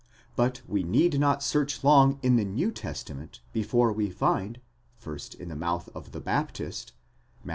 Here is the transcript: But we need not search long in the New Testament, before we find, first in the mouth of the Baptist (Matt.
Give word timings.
But 0.35 0.63
we 0.67 0.81
need 0.81 1.19
not 1.19 1.43
search 1.43 1.83
long 1.83 2.17
in 2.23 2.35
the 2.35 2.43
New 2.43 2.71
Testament, 2.71 3.41
before 3.53 3.93
we 3.93 4.09
find, 4.09 4.59
first 4.95 5.35
in 5.35 5.49
the 5.49 5.55
mouth 5.55 5.89
of 5.93 6.11
the 6.11 6.19
Baptist 6.19 6.93
(Matt. 7.43 7.49